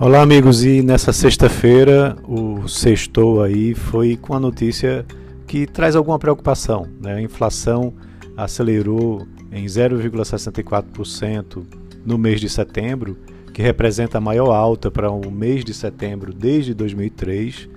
[0.00, 5.04] Olá amigos, e nessa sexta-feira o sextou aí foi com a notícia
[5.44, 6.86] que traz alguma preocupação.
[7.00, 7.14] Né?
[7.14, 7.92] A inflação
[8.36, 11.64] acelerou em 0,64%
[12.06, 13.18] no mês de setembro,
[13.52, 17.68] que representa a maior alta para o um mês de setembro desde 2003.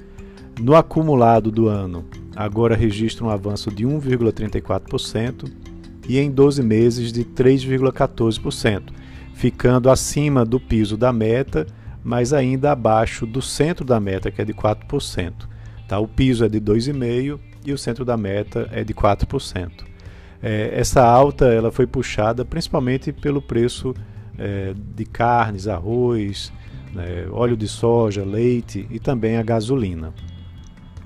[0.59, 5.51] No acumulado do ano, agora registra um avanço de 1,34%
[6.07, 8.91] e em 12 meses de 3,14%,
[9.33, 11.65] ficando acima do piso da meta
[12.03, 15.33] mas ainda abaixo do centro da meta, que é de 4%.
[15.87, 15.99] Tá?
[15.99, 19.71] O piso é de 2,5% e o centro da meta é de 4%.
[20.41, 23.93] É, essa alta ela foi puxada principalmente pelo preço
[24.37, 26.51] é, de carnes, arroz,
[26.93, 30.13] né, óleo de soja, leite e também a gasolina.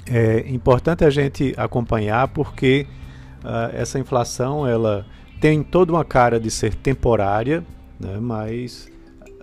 [0.07, 2.85] É importante a gente acompanhar porque
[3.43, 5.05] uh, essa inflação ela
[5.41, 7.63] tem toda uma cara de ser temporária,
[7.99, 8.87] né, mas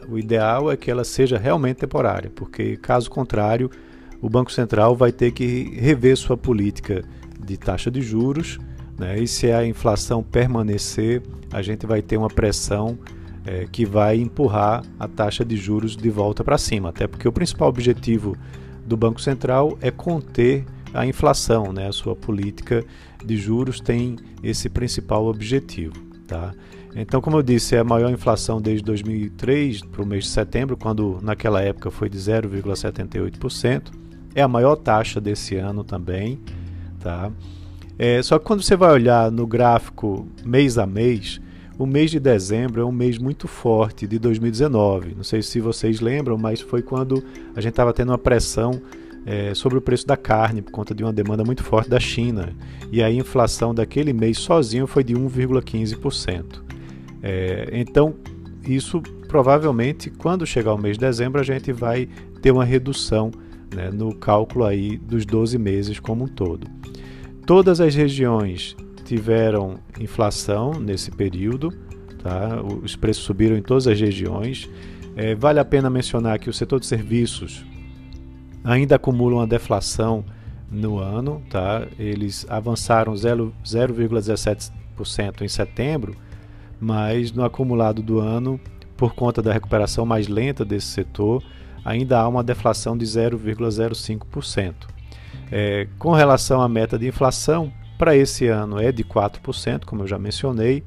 [0.09, 3.70] o ideal é que ela seja realmente temporária, porque caso contrário,
[4.20, 7.03] o Banco Central vai ter que rever sua política
[7.44, 8.59] de taxa de juros,
[8.98, 9.19] né?
[9.19, 11.22] e se a inflação permanecer,
[11.53, 12.98] a gente vai ter uma pressão
[13.44, 17.33] é, que vai empurrar a taxa de juros de volta para cima, até porque o
[17.33, 18.37] principal objetivo
[18.87, 21.89] do Banco Central é conter a inflação, né?
[21.89, 22.84] a sua política
[23.25, 25.94] de juros tem esse principal objetivo.
[26.27, 26.55] Tá?
[26.95, 30.77] Então, como eu disse, é a maior inflação desde 2003 para o mês de setembro,
[30.77, 33.91] quando naquela época foi de 0,78%.
[34.34, 36.39] É a maior taxa desse ano também.
[37.01, 37.31] Tá?
[37.99, 41.41] É, só que quando você vai olhar no gráfico mês a mês,
[41.79, 45.15] o mês de dezembro é um mês muito forte de 2019.
[45.17, 47.25] Não sei se vocês lembram, mas foi quando
[47.56, 48.81] a gente estava tendo uma pressão
[49.25, 52.55] é, sobre o preço da carne por conta de uma demanda muito forte da China.
[52.91, 56.62] E a inflação daquele mês sozinho foi de 1,15%.
[57.23, 58.15] É, então,
[58.67, 59.01] isso
[59.33, 62.06] provavelmente, quando chegar o mês de dezembro, a gente vai
[62.42, 63.31] ter uma redução
[63.75, 66.66] né, no cálculo aí dos 12 meses como um todo.
[67.47, 71.72] Todas as regiões tiveram inflação nesse período,
[72.22, 72.60] tá?
[72.83, 74.69] os preços subiram em todas as regiões.
[75.16, 77.65] É, vale a pena mencionar que o setor de serviços
[78.62, 80.27] ainda acumula uma deflação
[80.71, 81.87] no ano, tá?
[81.99, 86.15] eles avançaram 0,17% em setembro
[86.82, 88.60] mas no acumulado do ano,
[88.97, 91.41] por conta da recuperação mais lenta desse setor,
[91.84, 94.75] ainda há uma deflação de 0,05%.
[95.53, 100.09] É, com relação à meta de inflação, para esse ano é de 4%, como eu
[100.09, 100.82] já mencionei,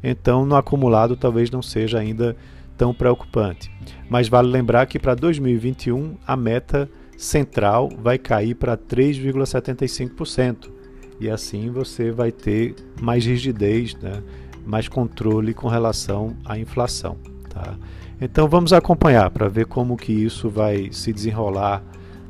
[0.00, 2.36] então no acumulado talvez não seja ainda
[2.78, 3.68] tão preocupante.
[4.08, 10.70] Mas vale lembrar que para 2021 a meta central vai cair para 3,75%.
[11.18, 14.22] E assim você vai ter mais rigidez né,
[14.64, 17.16] mais controle com relação à inflação.
[17.48, 17.76] Tá?
[18.20, 21.82] Então vamos acompanhar para ver como que isso vai se desenrolar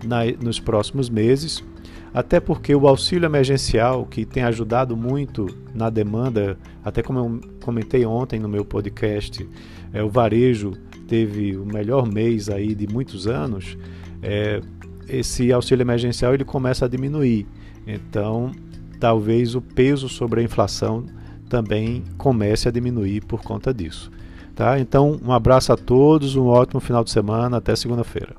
[0.05, 1.63] na, nos próximos meses,
[2.15, 8.05] até porque o auxílio emergencial, que tem ajudado muito na demanda, até como eu comentei
[8.05, 9.49] ontem no meu podcast,
[9.93, 10.73] é, o varejo
[11.07, 13.77] teve o melhor mês aí de muitos anos,
[14.23, 14.61] é,
[15.09, 17.47] esse auxílio emergencial ele começa a diminuir.
[17.87, 18.53] Então,
[18.99, 21.05] talvez o peso sobre a inflação
[21.53, 24.11] também comece a diminuir por conta disso.
[24.55, 24.81] Tá?
[24.81, 28.35] Então, um abraço a todos, um ótimo final de semana, até segunda-feira.